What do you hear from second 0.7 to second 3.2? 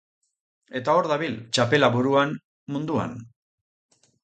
Eta hor dabil, txapela buruan, munduan.